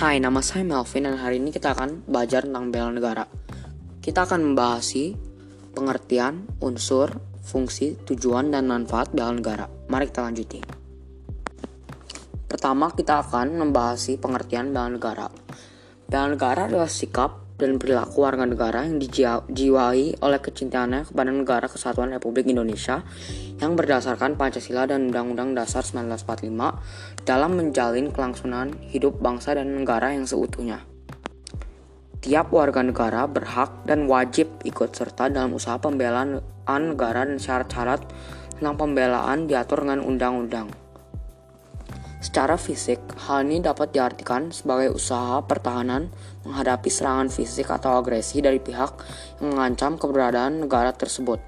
[0.00, 3.28] Hai, nama saya Melvin dan hari ini kita akan belajar tentang bela negara.
[4.00, 4.96] Kita akan membahas
[5.76, 9.68] pengertian, unsur, fungsi, tujuan, dan manfaat bela negara.
[9.92, 10.64] Mari kita lanjuti.
[12.48, 15.28] Pertama, kita akan membahas pengertian bela negara.
[16.08, 22.16] Bela negara adalah sikap dan perilaku warga negara yang dijiwai oleh kecintaannya kepada negara kesatuan
[22.16, 23.04] Republik Indonesia
[23.60, 30.24] yang berdasarkan Pancasila dan Undang-Undang Dasar 1945 dalam menjalin kelangsungan hidup bangsa dan negara yang
[30.24, 30.88] seutuhnya.
[32.20, 38.04] Tiap warga negara berhak dan wajib ikut serta dalam usaha pembelaan negara dan syarat-syarat
[38.56, 40.89] tentang pembelaan diatur dengan undang-undang.
[42.20, 46.12] Secara fisik, hal ini dapat diartikan sebagai usaha pertahanan
[46.44, 48.92] menghadapi serangan fisik atau agresi dari pihak
[49.40, 51.40] yang mengancam keberadaan negara tersebut.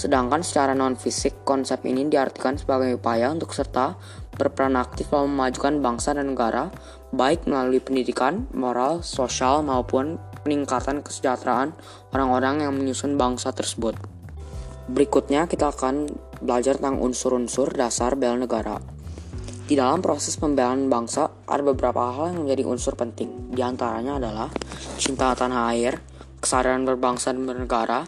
[0.00, 4.00] Sedangkan secara non-fisik, konsep ini diartikan sebagai upaya untuk serta
[4.32, 6.72] berperan aktif dalam memajukan bangsa dan negara,
[7.12, 11.76] baik melalui pendidikan, moral, sosial, maupun peningkatan kesejahteraan
[12.16, 13.92] orang-orang yang menyusun bangsa tersebut.
[14.88, 16.08] Berikutnya kita akan
[16.40, 18.93] belajar tentang unsur-unsur dasar bela negara.
[19.64, 23.48] Di dalam proses pembelaan bangsa, ada beberapa hal yang menjadi unsur penting.
[23.48, 24.52] Di antaranya adalah
[25.00, 26.04] cinta tanah air,
[26.36, 28.04] kesadaran berbangsa dan bernegara,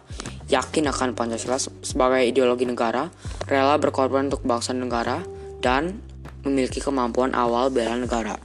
[0.52, 3.08] yakin akan Pancasila sebagai ideologi negara,
[3.48, 5.24] rela berkorban untuk bangsa dan negara,
[5.64, 5.96] dan
[6.44, 8.36] memiliki kemampuan awal bela negara.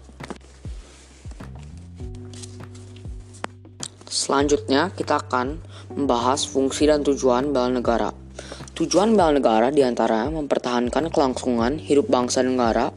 [4.07, 5.59] Selanjutnya, kita akan
[5.99, 8.20] membahas fungsi dan tujuan bela negara.
[8.81, 12.89] Tujuan bela negara di antaranya mempertahankan kelangsungan hidup bangsa dan negara,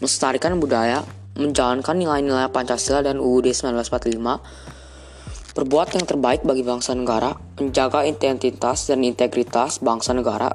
[0.00, 1.04] melestarikan budaya,
[1.36, 4.16] menjalankan nilai-nilai Pancasila dan UUD 1945,
[5.52, 10.48] berbuat yang terbaik bagi bangsa negara, menjaga identitas dan integritas bangsa negara.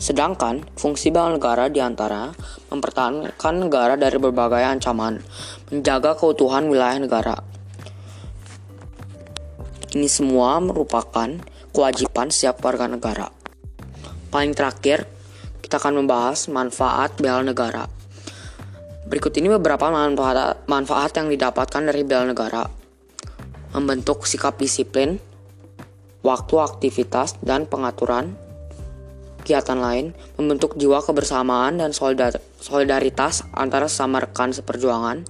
[0.00, 2.32] Sedangkan fungsi bela negara di antara
[2.72, 5.20] mempertahankan negara dari berbagai ancaman,
[5.68, 7.36] menjaga keutuhan wilayah negara.
[9.92, 13.30] Ini semua merupakan kewajiban setiap warga negara.
[14.30, 15.06] Paling terakhir,
[15.58, 17.86] kita akan membahas manfaat bela negara.
[19.10, 22.62] Berikut ini beberapa manfaat, manfaat yang didapatkan dari bela negara.
[23.74, 25.18] Membentuk sikap disiplin,
[26.22, 28.34] waktu aktivitas dan pengaturan
[29.40, 31.90] kegiatan lain, membentuk jiwa kebersamaan dan
[32.60, 35.24] solidaritas antara sesama rekan seperjuangan,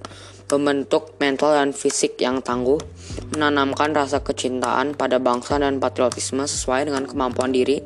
[0.51, 2.77] membentuk mental dan fisik yang tangguh,
[3.31, 7.79] menanamkan rasa kecintaan pada bangsa dan patriotisme sesuai dengan kemampuan diri,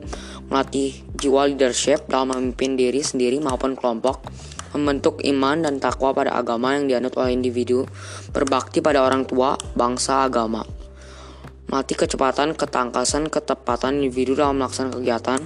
[0.50, 4.26] melatih jiwa leadership dalam memimpin diri sendiri maupun kelompok,
[4.74, 7.86] membentuk iman dan takwa pada agama yang dianut oleh individu,
[8.34, 10.66] berbakti pada orang tua, bangsa, agama.
[11.66, 15.42] Melatih kecepatan, ketangkasan, ketepatan individu dalam melaksanakan kegiatan,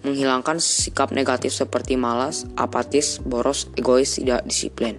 [0.00, 4.96] menghilangkan sikap negatif seperti malas, apatis, boros, egois, tidak disiplin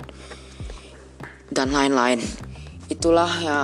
[1.52, 2.24] dan lain-lain.
[2.88, 3.60] Itulah ya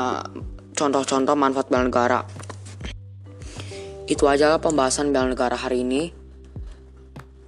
[0.76, 2.20] contoh-contoh manfaat bela negara.
[4.08, 6.12] Itu aja pembahasan bela negara hari ini.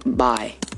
[0.04, 0.69] Bye.